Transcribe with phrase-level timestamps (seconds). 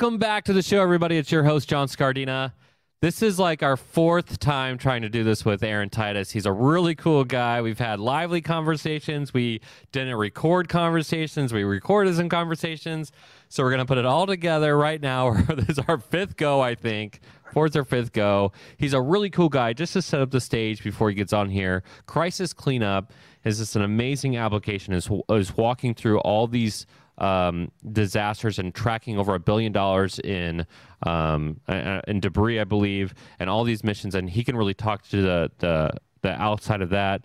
[0.00, 1.18] Welcome back to the show, everybody.
[1.18, 2.54] It's your host, John Scardina.
[3.02, 6.30] This is like our fourth time trying to do this with Aaron Titus.
[6.30, 7.60] He's a really cool guy.
[7.60, 9.34] We've had lively conversations.
[9.34, 9.60] We
[9.92, 11.52] didn't record conversations.
[11.52, 13.12] We recorded some conversations.
[13.50, 15.34] So we're going to put it all together right now.
[15.54, 17.20] this is our fifth go, I think.
[17.52, 18.52] Fourth or fifth go.
[18.78, 19.74] He's a really cool guy.
[19.74, 23.12] Just to set up the stage before he gets on here, Crisis Cleanup
[23.44, 24.94] is just an amazing application.
[24.94, 26.86] Is is walking through all these
[27.20, 30.66] um, disasters and tracking over a billion dollars in
[31.06, 31.60] um,
[32.08, 34.14] in debris, I believe, and all these missions.
[34.14, 35.90] And he can really talk to the the,
[36.22, 37.24] the outside of that,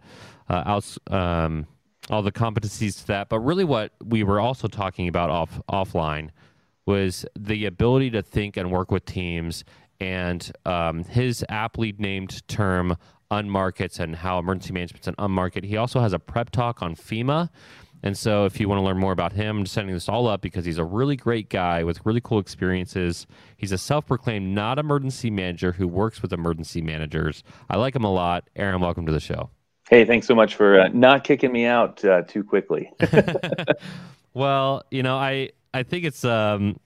[0.50, 1.66] uh, outs, um,
[2.10, 3.30] all the competencies to that.
[3.30, 6.30] But really, what we were also talking about off offline
[6.86, 9.64] was the ability to think and work with teams.
[10.02, 12.98] And um, his aptly named term
[13.32, 15.64] unmarkets and how emergency management's an unmarket.
[15.64, 17.50] He also has a prep talk on FEMA
[18.06, 20.28] and so, if you want to learn more about him, I'm just setting this all
[20.28, 23.26] up because he's a really great guy with really cool experiences.
[23.58, 27.44] He's a self proclaimed not emergency manager who works with emergency managers.
[27.68, 28.48] I like him a lot.
[28.56, 29.50] Aaron, welcome to the show.
[29.90, 32.92] Hey, thanks so much for uh, not kicking me out uh, too quickly.
[34.36, 36.24] well, you know, I, I think it's.
[36.24, 36.80] Um,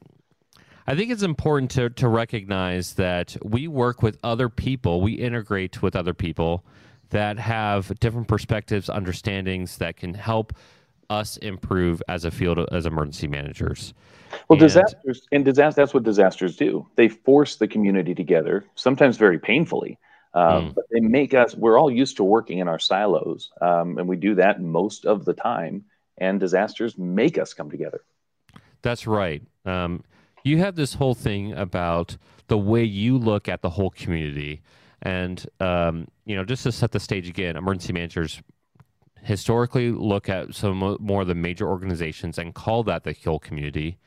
[0.88, 5.84] I think it's important to, to recognize that we work with other people, we integrate
[5.84, 6.66] with other people
[7.10, 10.54] that have different perspectives, understandings that can help
[11.10, 13.94] us improve as a field as emergency managers.
[14.48, 16.88] Well, and, disasters and disaster that's what disasters do.
[16.96, 19.98] They force the community together, sometimes very painfully.
[20.34, 20.76] Um, mm.
[20.76, 21.56] But they make us.
[21.56, 25.26] We're all used to working in our silos, um, and we do that most of
[25.26, 25.86] the time.
[26.20, 28.02] And disasters make us come together.
[28.82, 29.42] That's right.
[29.66, 30.04] Um,
[30.44, 34.62] you have this whole thing about the way you look at the whole community,
[35.02, 38.42] and um, you know, just to set the stage again, emergency managers
[39.24, 43.98] historically look at some more of the major organizations and call that the whole community.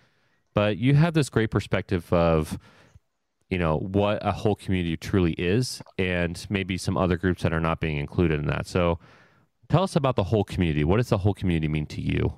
[0.55, 2.59] But you have this great perspective of,
[3.49, 7.61] you know, what a whole community truly is, and maybe some other groups that are
[7.61, 8.67] not being included in that.
[8.67, 8.99] So,
[9.69, 10.85] tell us about the whole community.
[10.85, 12.35] What does the whole community mean to you?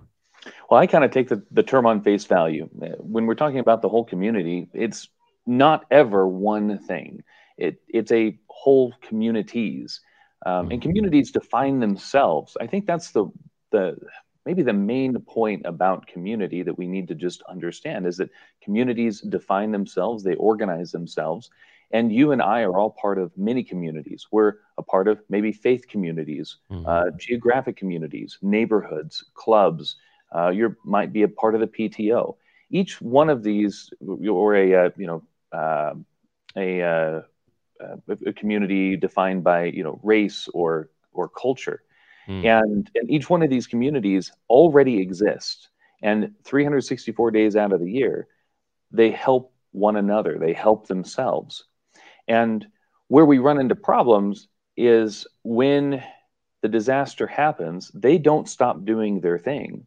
[0.70, 2.68] Well, I kind of take the, the term on face value.
[2.72, 5.08] When we're talking about the whole community, it's
[5.46, 7.22] not ever one thing.
[7.56, 10.00] It, it's a whole communities.
[10.44, 10.80] Um, and mm-hmm.
[10.80, 12.56] communities define themselves.
[12.60, 13.26] I think that's the
[13.70, 13.96] the
[14.44, 18.30] maybe the main point about community that we need to just understand is that
[18.62, 21.50] communities define themselves, they organize themselves,
[21.92, 24.26] and you and I are all part of many communities.
[24.30, 26.86] We're a part of maybe faith communities, mm-hmm.
[26.86, 29.96] uh, geographic communities, neighborhoods, clubs.
[30.34, 32.36] Uh, you might be a part of the PTO.
[32.70, 35.22] Each one of these, or a uh, you know
[35.52, 35.94] uh,
[36.56, 37.22] a
[37.80, 37.96] uh,
[38.26, 41.82] a community defined by you know race or or culture.
[42.26, 42.44] Mm.
[42.46, 45.68] and and each one of these communities already exists
[46.02, 48.28] and 364 days out of the year
[48.94, 50.38] they help one another.
[50.38, 51.64] They help themselves.
[52.28, 52.66] And
[53.08, 56.02] where we run into problems is when
[56.62, 59.86] the disaster happens they don't stop doing their thing.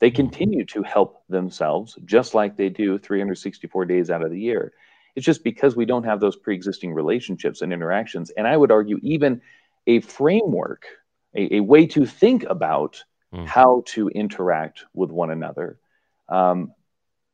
[0.00, 0.16] They hmm.
[0.16, 4.72] continue to help themselves just like they do 364 days out of the year
[5.18, 8.30] it's just because we don't have those pre-existing relationships and interactions.
[8.30, 9.42] And I would argue even
[9.84, 10.86] a framework,
[11.34, 13.02] a, a way to think about
[13.34, 13.44] mm.
[13.44, 15.80] how to interact with one another.
[16.28, 16.72] Um,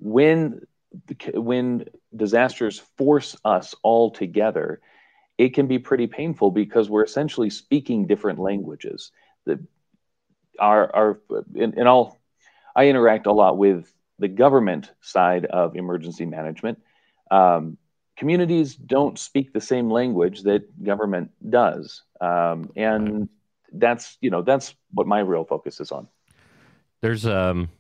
[0.00, 0.62] when
[1.34, 1.84] when
[2.16, 4.80] disasters force us all together,
[5.36, 9.12] it can be pretty painful because we're essentially speaking different languages.
[9.44, 9.62] The,
[10.58, 11.20] our, our
[11.54, 12.18] and, and I'll,
[12.74, 16.78] I interact a lot with the government side of emergency management
[17.34, 17.76] um,
[18.16, 23.28] communities don't speak the same language that government does, um, and
[23.72, 26.06] that's you know that's what my real focus is on.
[27.00, 27.70] There's um,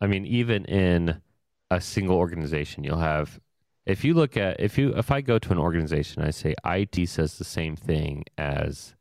[0.00, 1.20] I mean, even in
[1.70, 3.40] a single organization, you'll have
[3.84, 7.08] if you look at if you if I go to an organization, I say IT
[7.08, 8.94] says the same thing as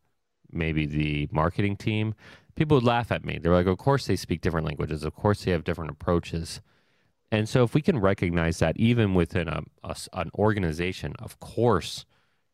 [0.52, 2.16] maybe the marketing team.
[2.56, 3.38] People would laugh at me.
[3.38, 5.04] They're like, "Of course they speak different languages.
[5.04, 6.62] Of course they have different approaches."
[7.32, 12.06] And so, if we can recognize that even within a, a, an organization, of course,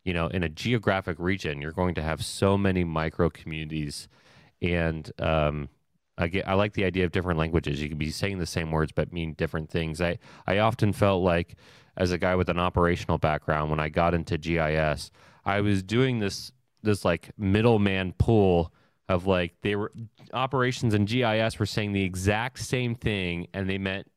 [0.04, 4.08] you know, in a geographic region, you're going to have so many micro communities.
[4.62, 5.70] And um,
[6.18, 7.82] I, get, I like the idea of different languages.
[7.82, 10.02] You can be saying the same words but mean different things.
[10.02, 11.56] I, I often felt like,
[11.98, 15.12] as a guy with an operational background, when I got into GIS,
[15.46, 16.52] I was doing this
[16.84, 18.74] this like middleman pool
[19.08, 19.92] of like they were
[20.34, 24.11] operations and GIS were saying the exact same thing and they meant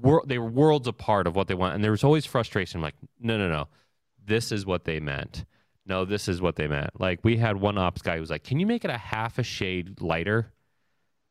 [0.00, 2.80] wor- they were worlds apart of what they want, and there was always frustration.
[2.80, 3.68] Like, no, no, no,
[4.24, 5.44] this is what they meant.
[5.84, 7.00] No, this is what they meant.
[7.00, 9.38] Like, we had one ops guy who was like, "Can you make it a half
[9.38, 10.52] a shade lighter?"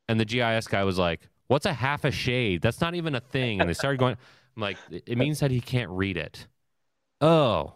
[0.10, 2.62] And the GIS guy was like, "What's a half a shade?
[2.62, 4.18] That's not even a thing." And they started going.
[4.56, 6.48] I'm like, it means that he can't read it.
[7.22, 7.76] Oh,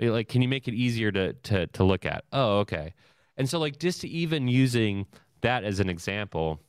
[0.00, 2.24] like, can you make it easier to to to look at?
[2.32, 2.94] Oh, okay.
[3.36, 5.06] And so, like, just even using
[5.42, 6.60] that as an example,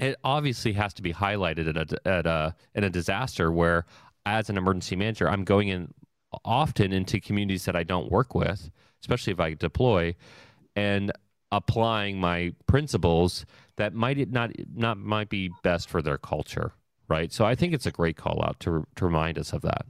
[0.00, 3.84] it obviously has to be highlighted at a, at a in a disaster where,
[4.26, 5.92] as an emergency manager, I'm going in
[6.44, 8.70] often into communities that I don't work with,
[9.02, 10.14] especially if I deploy,
[10.76, 11.12] and
[11.52, 13.44] applying my principles
[13.76, 16.72] that might not not might be best for their culture,
[17.08, 17.32] right?
[17.32, 19.86] So I think it's a great call out to to remind us of that.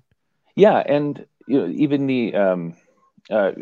[0.56, 2.74] Yeah, and you know, even the um,
[3.30, 3.52] uh,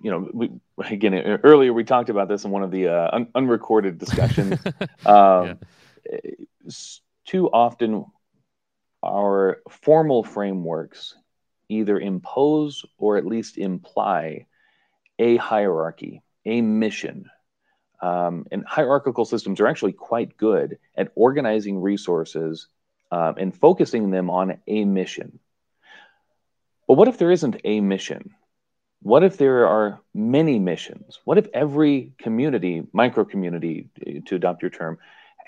[0.00, 3.28] you know, we, again earlier we talked about this in one of the uh, un-
[3.34, 4.58] unrecorded discussions.
[5.06, 5.54] um, yeah.
[7.24, 8.06] Too often,
[9.02, 11.14] our formal frameworks
[11.68, 14.46] either impose or at least imply
[15.18, 17.30] a hierarchy, a mission.
[18.00, 22.68] Um, and hierarchical systems are actually quite good at organizing resources
[23.10, 25.38] um, and focusing them on a mission.
[26.86, 28.34] But what if there isn't a mission?
[29.02, 31.18] What if there are many missions?
[31.24, 33.88] What if every community, micro community,
[34.26, 34.98] to adopt your term,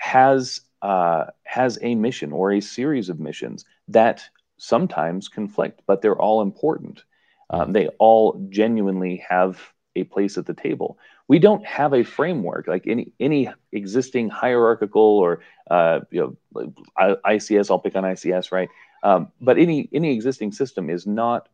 [0.01, 4.23] has uh, has a mission or a series of missions that
[4.57, 7.03] sometimes conflict, but they're all important.
[7.51, 9.59] Um, they all genuinely have
[9.95, 10.97] a place at the table.
[11.27, 17.69] We don't have a framework like any any existing hierarchical or uh, you know ICS.
[17.69, 18.69] I'll pick on ICS, right?
[19.03, 21.47] Um, but any any existing system is not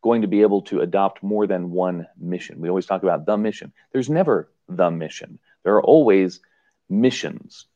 [0.00, 2.60] going to be able to adopt more than one mission.
[2.60, 3.74] We always talk about the mission.
[3.92, 5.38] There's never the mission.
[5.64, 6.40] There are always
[6.88, 7.66] missions.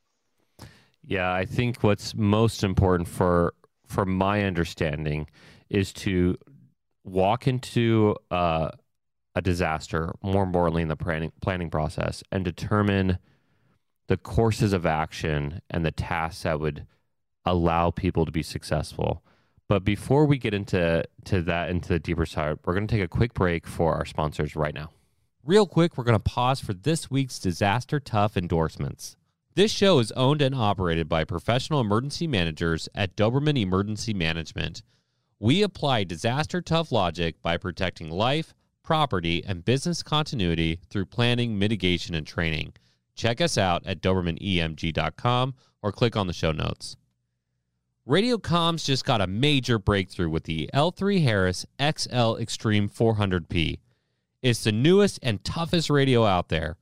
[1.05, 3.55] Yeah, I think what's most important for
[3.93, 5.29] for my understanding,
[5.69, 6.37] is to
[7.05, 8.71] walk into uh,
[9.35, 13.19] a disaster, more importantly in the planning, planning process, and determine
[14.09, 16.87] the courses of action and the tasks that would
[17.45, 19.23] allow people to be successful.
[19.69, 23.05] But before we get into to that into the deeper side, we're going to take
[23.05, 24.91] a quick break for our sponsors right now.
[25.45, 29.17] Real quick, we're going to pause for this week's disaster tough endorsements.
[29.57, 34.85] This show is owned and operated by professional emergency managers at Doberman Emergency Management.
[35.41, 38.55] We apply disaster tough logic by protecting life,
[38.85, 42.75] property, and business continuity through planning, mitigation, and training.
[43.17, 46.97] Check us out at DobermanEMG.com or click on the show notes.
[48.07, 53.81] Radio comms just got a major breakthrough with the L3 Harris XL Extreme 400P.
[54.43, 56.77] It's the newest and toughest radio out there.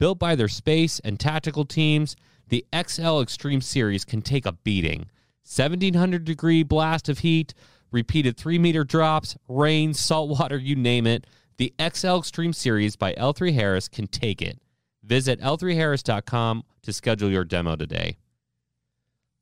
[0.00, 2.16] Built by their space and tactical teams,
[2.48, 5.06] the XL Extreme Series can take a beating.
[5.44, 7.54] 1700 degree blast of heat,
[7.92, 11.26] repeated 3 meter drops, rain, salt water, you name it.
[11.58, 14.58] The XL Extreme Series by L3 Harris can take it.
[15.04, 18.16] Visit l3harris.com to schedule your demo today.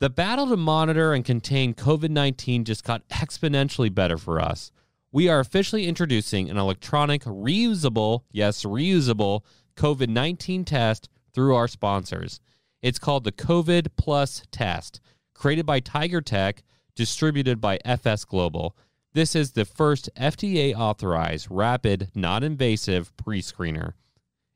[0.01, 4.71] The battle to monitor and contain COVID 19 just got exponentially better for us.
[5.15, 9.43] We are officially introducing an electronic, reusable, yes, reusable
[9.77, 12.41] COVID 19 test through our sponsors.
[12.83, 15.01] It's called the COVID Plus test,
[15.33, 16.65] created by Tiger Tech,
[16.97, 18.77] distributed by FS Global.
[19.13, 23.93] This is the first FDA authorized, rapid, non invasive pre screener.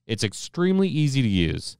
[0.09, 1.77] It's extremely easy to use.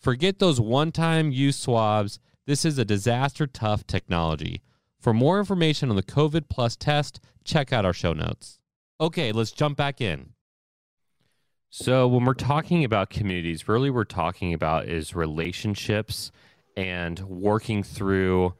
[0.00, 2.18] Forget those one time use swabs.
[2.44, 4.62] This is a disaster tough technology.
[5.06, 8.58] For more information on the COVID Plus test, check out our show notes.
[9.00, 10.30] Okay, let's jump back in.
[11.70, 16.32] So, when we're talking about communities, really we're talking about is relationships
[16.76, 18.54] and working through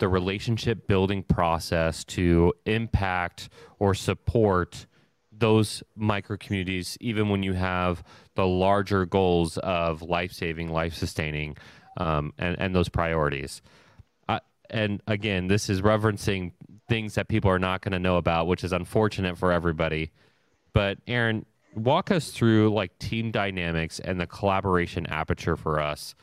[0.00, 4.86] the relationship building process to impact or support
[5.30, 8.02] those micro communities, even when you have
[8.34, 11.56] the larger goals of life saving, life sustaining,
[11.96, 13.62] um, and, and those priorities.
[14.70, 16.52] And again, this is referencing
[16.88, 20.10] things that people are not going to know about, which is unfortunate for everybody.
[20.72, 26.14] But, Aaron, walk us through like team dynamics and the collaboration aperture for us.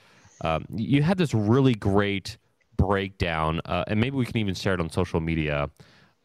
[0.42, 2.38] Um, you had this really great
[2.78, 5.70] breakdown, uh, and maybe we can even share it on social media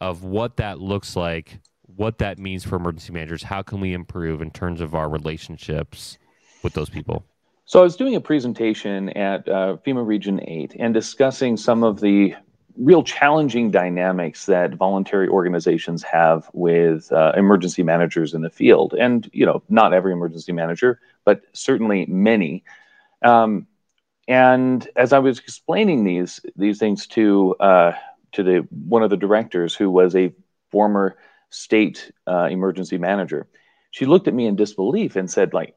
[0.01, 3.43] of what that looks like, what that means for emergency managers.
[3.43, 6.17] How can we improve in terms of our relationships
[6.63, 7.25] with those people?
[7.65, 11.99] So I was doing a presentation at uh, FEMA Region 8 and discussing some of
[11.99, 12.35] the
[12.77, 18.93] real challenging dynamics that voluntary organizations have with uh, emergency managers in the field.
[18.93, 22.63] And you know not every emergency manager but certainly many.
[23.23, 23.67] Um,
[24.27, 27.91] and as i was explaining these these things to uh,
[28.31, 30.33] to the one of the directors who was a
[30.71, 31.17] former
[31.49, 33.47] state uh, emergency manager
[33.91, 35.75] she looked at me in disbelief and said like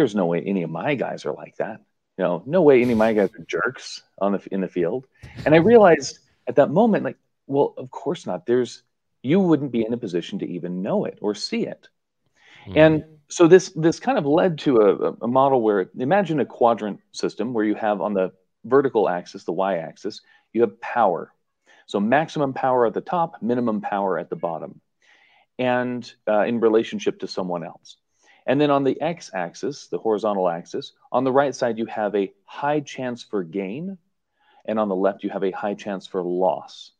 [0.00, 1.80] there's no way any of my guys are like that
[2.18, 5.06] you know no way any of my guys are jerks on the in the field
[5.44, 8.46] and i realized at that moment, like Well, of course not.
[8.46, 8.82] There's
[9.22, 11.88] you wouldn't be in a position to even know it or see it.
[12.66, 12.78] Mm-hmm.
[12.78, 17.00] And so this this kind of led to a, a model where imagine a quadrant
[17.12, 18.32] system where you have on the
[18.64, 20.20] vertical axis, the y-axis,
[20.52, 21.32] you have power.
[21.86, 24.80] So maximum power at the top, minimum power at the bottom,
[25.58, 27.96] and uh, in relationship to someone else.
[28.46, 32.32] And then on the x-axis, the horizontal axis, on the right side you have a
[32.44, 33.98] high chance for gain,
[34.64, 36.92] and on the left you have a high chance for loss.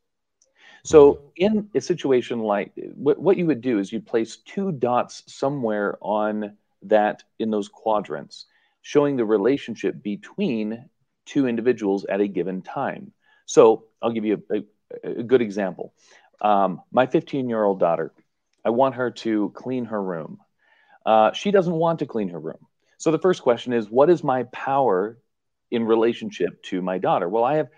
[0.83, 5.23] So in a situation like what, what you would do is you place two dots
[5.27, 8.45] somewhere on that in those quadrants,
[8.81, 10.89] showing the relationship between
[11.25, 13.11] two individuals at a given time.
[13.45, 14.55] So I'll give you a,
[15.03, 15.93] a, a good example.
[16.41, 18.13] Um, my 15 year old daughter,
[18.63, 20.39] I want her to clean her room.
[21.07, 22.67] Uh, she doesn't want to clean her room.
[22.97, 25.17] So the first question is, what is my power
[25.71, 27.29] in relationship to my daughter?
[27.29, 27.69] Well, I have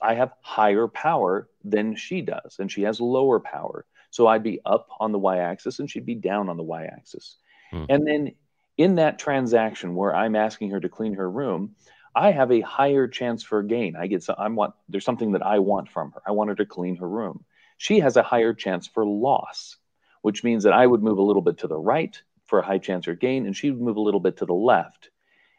[0.00, 3.84] I have higher power than she does, and she has lower power.
[4.10, 6.84] So I'd be up on the y axis and she'd be down on the y
[6.84, 7.36] axis.
[7.70, 7.84] Hmm.
[7.90, 8.34] And then
[8.78, 11.74] in that transaction where I'm asking her to clean her room,
[12.14, 13.96] I have a higher chance for gain.
[13.96, 16.22] I get some, I want there's something that I want from her.
[16.26, 17.44] I want her to clean her room.
[17.76, 19.76] She has a higher chance for loss,
[20.22, 22.18] which means that I would move a little bit to the right
[22.54, 24.54] for a high chance or gain, and she would move a little bit to the
[24.54, 25.10] left.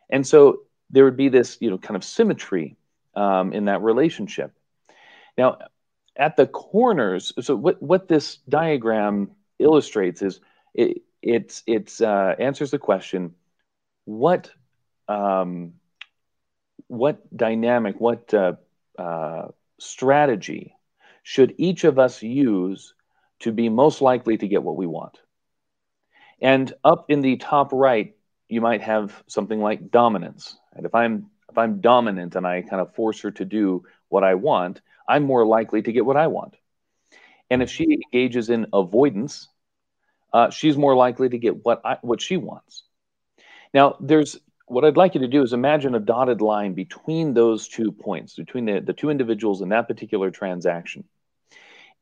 [0.09, 2.77] And so there would be this, you know, kind of symmetry
[3.15, 4.53] um, in that relationship.
[5.37, 5.57] Now,
[6.15, 10.39] at the corners, so what, what this diagram illustrates is
[10.73, 13.35] it it's, it's uh, answers the question
[14.05, 14.51] what
[15.09, 15.73] um,
[16.87, 18.53] what dynamic, what uh,
[18.97, 19.49] uh,
[19.79, 20.77] strategy
[21.23, 22.93] should each of us use
[23.39, 25.19] to be most likely to get what we want?
[26.41, 28.15] And up in the top right,
[28.49, 30.57] you might have something like dominance.
[30.73, 34.23] And if I'm if I'm dominant and I kind of force her to do what
[34.23, 36.55] I want, I'm more likely to get what I want.
[37.49, 39.47] And if she engages in avoidance,
[40.33, 42.83] uh, she's more likely to get what I, what she wants.
[43.73, 44.37] Now, there's
[44.67, 48.35] what I'd like you to do is imagine a dotted line between those two points,
[48.35, 51.03] between the, the two individuals in that particular transaction.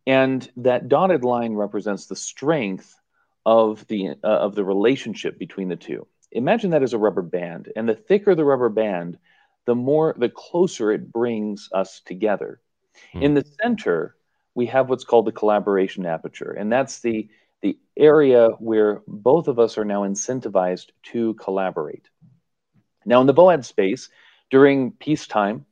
[0.08, 2.96] And that dotted line represents the strength
[3.46, 6.08] of the uh, of the relationship between the two.
[6.32, 9.18] Imagine that as a rubber band, and the thicker the rubber band,
[9.66, 12.62] the more the closer it brings us together.
[13.12, 13.24] Hmm.
[13.24, 14.16] In the center,
[14.56, 17.30] we have what's called the collaboration aperture, and that's the
[17.62, 22.10] the area where both of us are now incentivized to collaborate.
[23.06, 24.10] Now, in the VOAD space,
[24.50, 25.66] during peacetime,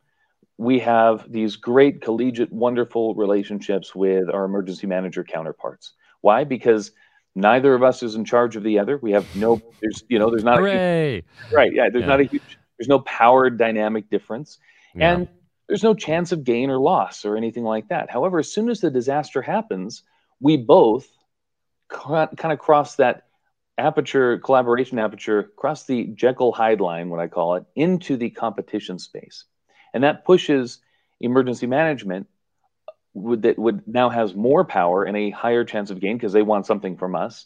[0.57, 5.93] we have these great collegiate, wonderful relationships with our emergency manager counterparts.
[6.21, 6.43] Why?
[6.43, 6.91] Because
[7.35, 8.97] neither of us is in charge of the other.
[8.97, 10.73] We have no, there's, you know, there's not Hooray!
[10.73, 11.73] a huge, right.
[11.73, 11.89] Yeah.
[11.89, 12.07] There's yeah.
[12.07, 14.57] not a huge there's no power dynamic difference.
[14.95, 15.13] Yeah.
[15.13, 15.27] And
[15.67, 18.09] there's no chance of gain or loss or anything like that.
[18.09, 20.01] However, as soon as the disaster happens,
[20.39, 21.07] we both
[21.89, 23.27] kind of cross that
[23.77, 28.97] aperture, collaboration aperture, cross the Jekyll Hyde line, what I call it, into the competition
[28.97, 29.45] space.
[29.93, 30.79] And that pushes
[31.19, 32.27] emergency management
[33.13, 36.41] would, that would now has more power and a higher chance of gain because they
[36.41, 37.45] want something from us.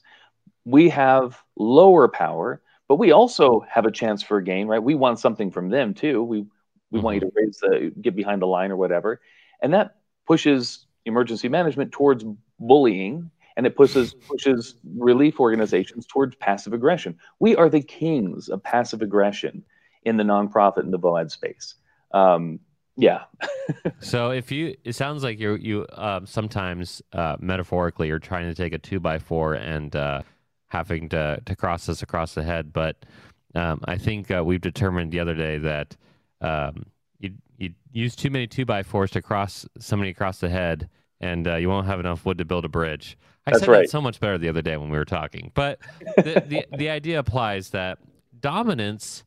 [0.66, 4.82] We have lower power but we also have a chance for a gain, right?
[4.82, 6.24] We want something from them too.
[6.24, 6.46] We
[6.92, 7.06] we mm-hmm.
[7.06, 9.22] want you to raise the get behind the line or whatever,
[9.62, 9.96] and that
[10.28, 12.24] pushes emergency management towards
[12.60, 17.18] bullying, and it pushes pushes relief organizations towards passive aggression.
[17.40, 19.64] We are the kings of passive aggression
[20.04, 21.76] in the nonprofit and the VOAD space.
[22.12, 22.60] Um,
[22.98, 23.24] yeah.
[24.00, 28.56] so if you, it sounds like you you um, sometimes uh, metaphorically you're trying to
[28.56, 30.22] take a two by four and uh,
[30.68, 32.72] having to to cross this across the head.
[32.72, 33.06] But
[33.54, 35.96] um, I think uh, we've determined the other day that
[36.42, 36.86] um,
[37.20, 41.48] you you use too many two by fours to cross somebody across the head, and
[41.48, 43.18] uh, you won't have enough wood to build a bridge.
[43.48, 43.82] I That's said right.
[43.82, 45.52] that so much better the other day when we were talking.
[45.54, 45.80] But
[46.18, 48.00] the, the the idea applies that
[48.40, 49.24] dominance,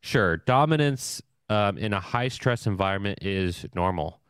[0.00, 4.20] sure, dominance um, in a high stress environment is normal.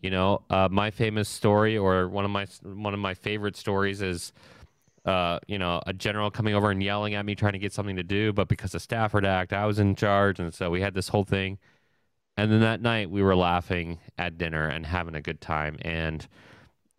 [0.00, 4.00] You know, uh, my famous story, or one of my one of my favorite stories,
[4.00, 4.32] is
[5.04, 7.96] uh, you know, a general coming over and yelling at me, trying to get something
[7.96, 8.32] to do.
[8.32, 11.24] But because of Stafford Act, I was in charge, and so we had this whole
[11.24, 11.58] thing.
[12.36, 16.26] And then that night, we were laughing at dinner and having a good time, and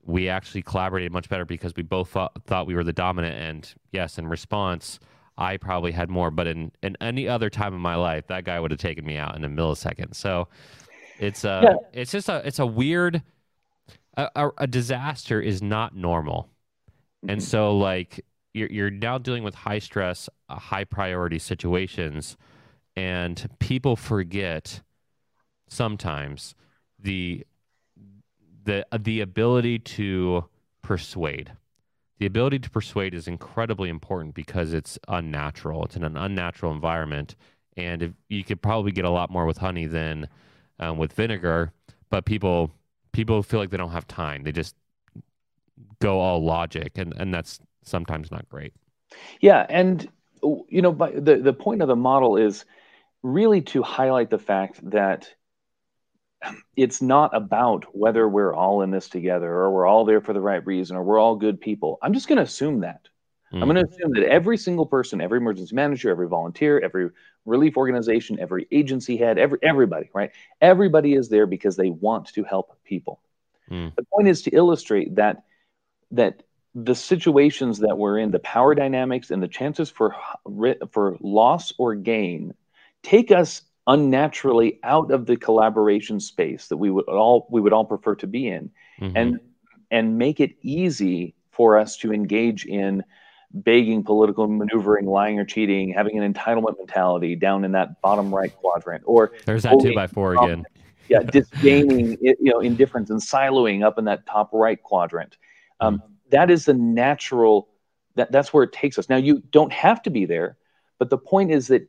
[0.04, 3.36] we actually collaborated much better because we both thought, thought we were the dominant.
[3.36, 5.00] And yes, in response,
[5.38, 6.32] I probably had more.
[6.32, 9.18] But in in any other time in my life, that guy would have taken me
[9.18, 10.16] out in a millisecond.
[10.16, 10.48] So
[11.20, 12.02] it's a, yeah.
[12.02, 13.24] it's just a it's a weird.
[14.18, 16.50] A, a, a disaster is not normal
[17.28, 17.40] and mm-hmm.
[17.40, 22.38] so like you're you're now dealing with high stress, uh, high priority situations,
[22.96, 24.82] and people forget
[25.68, 26.56] sometimes
[27.00, 27.46] the
[28.64, 30.46] the the ability to
[30.82, 31.52] persuade.
[32.22, 35.86] The ability to persuade is incredibly important because it's unnatural.
[35.86, 37.36] It's in an unnatural environment,
[37.76, 40.30] and if, you could probably get a lot more with honey than
[40.80, 41.72] um, with vinegar.
[42.12, 42.70] But people
[43.12, 44.44] people feel like they don't have time.
[44.44, 44.76] They just
[46.00, 48.76] go all logic, and and that's sometimes not great.
[49.40, 50.08] Yeah, and
[50.44, 52.66] you know, the the point of the model is
[53.24, 55.34] really to highlight the fact that
[56.76, 60.42] it's not about whether we're all in this together or we're all there for the
[60.42, 61.98] right reason or we're all good people.
[62.02, 63.08] I'm just going to assume that.
[63.52, 63.64] Mm-hmm.
[63.64, 67.10] I'm going to assume that every single person, every emergency manager, every volunteer, every
[67.46, 70.32] relief organization, every agency head, every everybody, right?
[70.62, 73.20] Everybody is there because they want to help people.
[73.70, 73.94] Mm.
[73.96, 75.44] The point is to illustrate that
[76.12, 76.44] that
[76.74, 80.16] the situations that we're in, the power dynamics and the chances for
[80.92, 82.54] for loss or gain
[83.04, 87.86] take us unnaturally out of the collaboration space that we would all we would all
[87.86, 88.70] prefer to be in
[89.00, 89.16] mm-hmm.
[89.18, 89.40] and
[89.90, 93.04] and make it easy for us to engage in
[93.54, 98.56] begging political maneuvering lying or cheating having an entitlement mentality down in that bottom right
[98.56, 100.64] quadrant or there's that two by four again.
[101.10, 105.38] Yeah disdaining you know indifference and siloing up in that top right quadrant.
[105.80, 107.68] Um, mm-hmm that is the natural
[108.16, 109.10] that that's where it takes us.
[109.10, 110.58] Now you don't have to be there
[110.98, 111.88] but the point is that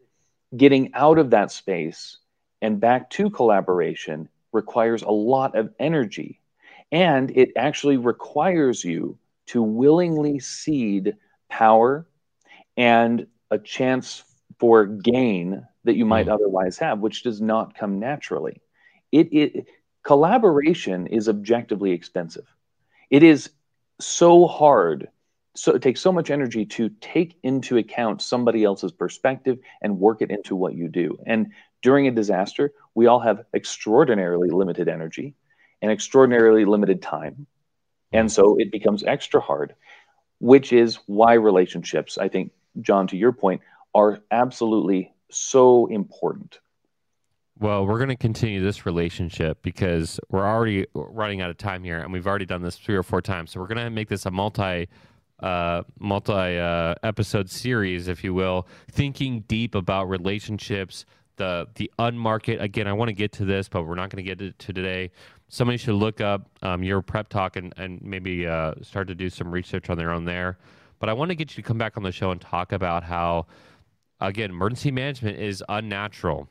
[0.56, 2.18] getting out of that space
[2.61, 6.40] and back to collaboration requires a lot of energy.
[6.90, 11.16] And it actually requires you to willingly cede
[11.49, 12.06] power
[12.76, 14.25] and a chance
[14.59, 16.32] for gain that you might mm.
[16.32, 18.61] otherwise have which does not come naturally.
[19.11, 19.66] It, it
[20.02, 22.47] collaboration is objectively expensive.
[23.11, 23.50] It is
[24.00, 25.09] so hard
[25.54, 30.23] so it takes so much energy to take into account somebody else's perspective and work
[30.23, 31.18] it into what you do.
[31.26, 35.35] And during a disaster we all have extraordinarily limited energy
[35.81, 37.46] and extraordinarily limited time.
[38.12, 39.74] And so it becomes extra hard
[40.38, 42.50] which is why relationships i think
[42.81, 43.61] john to your point
[43.94, 46.61] are absolutely so important.
[47.59, 51.98] Well, we're going to continue this relationship because we're already running out of time here,
[51.98, 53.53] and we've already done this three or four times.
[53.53, 54.88] So we're going to make this a multi,
[55.42, 61.05] uh, multi uh, episode series, if you will, thinking deep about relationships,
[61.37, 62.61] the the unmarket.
[62.61, 65.11] Again, I want to get to this, but we're not going to get to today.
[65.48, 69.28] Somebody should look up um, your prep talk and and maybe uh, start to do
[69.28, 70.59] some research on their own there.
[70.98, 73.02] But I want to get you to come back on the show and talk about
[73.02, 73.46] how,
[74.20, 76.48] again, emergency management is unnatural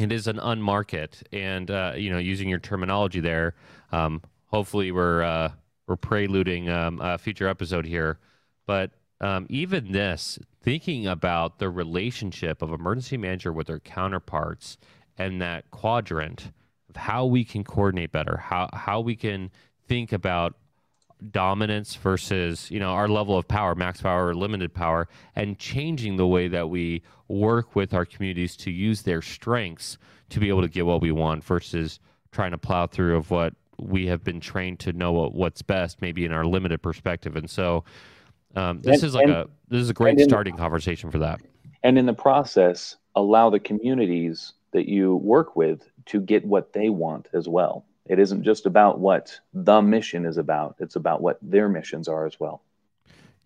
[0.00, 3.54] it is an unmarket, and uh, you know, using your terminology there,
[3.92, 5.52] um, hopefully we're uh,
[5.90, 8.20] we're preluding um, a future episode here.
[8.64, 14.78] But um, even this, thinking about the relationship of emergency manager with their counterparts
[15.18, 16.52] and that quadrant
[16.88, 19.50] of how we can coordinate better, how how we can
[19.88, 20.54] think about
[21.32, 26.16] dominance versus you know our level of power max power or limited power and changing
[26.16, 29.98] the way that we work with our communities to use their strengths
[30.30, 31.98] to be able to get what we want versus
[32.32, 36.00] trying to plow through of what we have been trained to know what, what's best
[36.00, 37.84] maybe in our limited perspective and so
[38.56, 41.40] um, this and, is like and, a this is a great starting conversation for that
[41.82, 46.88] and in the process allow the communities that you work with to get what they
[46.88, 51.38] want as well it isn't just about what the mission is about, it's about what
[51.40, 52.60] their missions are as well.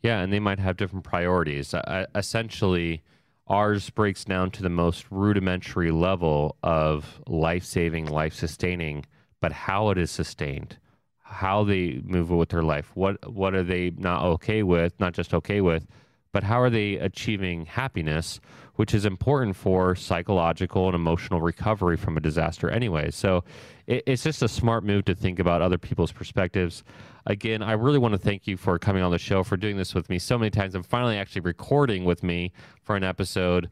[0.03, 1.75] Yeah, and they might have different priorities.
[1.75, 3.03] Uh, essentially,
[3.47, 9.05] ours breaks down to the most rudimentary level of life saving, life sustaining,
[9.45, 10.79] but how it is sustained,
[11.21, 15.35] how they move with their life, what what are they not okay with, not just
[15.35, 15.87] okay with,
[16.33, 18.41] but how are they achieving happiness,
[18.77, 23.11] which is important for psychological and emotional recovery from a disaster anyway.
[23.11, 23.45] So
[23.87, 26.83] it, it's just a smart move to think about other people's perspectives.
[27.27, 29.95] Again, I really want to thank you for coming on the show, for doing this
[29.95, 32.51] with me so many times, and finally actually recording with me
[32.83, 33.69] for an episode.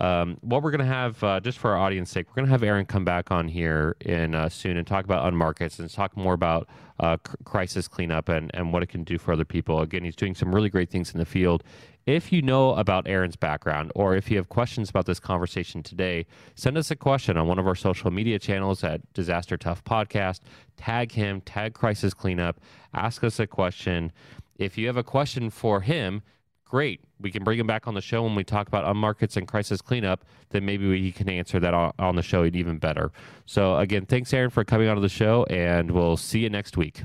[0.00, 2.52] Um, what we're going to have, uh, just for our audience sake, we're going to
[2.52, 6.16] have Aaron come back on here in uh, soon and talk about unmarkets and talk
[6.16, 6.68] more about
[7.00, 9.80] uh, crisis cleanup and, and what it can do for other people.
[9.80, 11.64] Again, he's doing some really great things in the field.
[12.06, 16.26] If you know about Aaron's background or if you have questions about this conversation today,
[16.54, 20.40] send us a question on one of our social media channels at Disaster Tough Podcast.
[20.76, 22.60] Tag him, tag Crisis Cleanup,
[22.94, 24.10] ask us a question.
[24.56, 26.22] If you have a question for him,
[26.68, 27.00] great.
[27.20, 29.80] We can bring him back on the show when we talk about unmarkets and crisis
[29.80, 30.24] cleanup.
[30.50, 33.10] Then maybe we can answer that on, on the show even better.
[33.46, 36.76] So, again, thanks, Aaron, for coming on to the show, and we'll see you next
[36.76, 37.02] week.